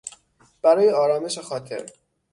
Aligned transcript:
برای 0.61 0.89
آرامش 0.89 1.37
خاطر 1.39 1.85